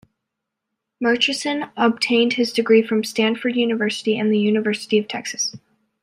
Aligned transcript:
Murchison 0.99 1.69
obtained 1.77 2.33
his 2.33 2.51
degree 2.51 2.81
from 2.81 3.03
Stanford 3.03 3.55
University 3.55 4.17
and 4.17 4.33
the 4.33 4.39
University 4.39 4.97
of 4.97 5.07
Texas. 5.07 5.55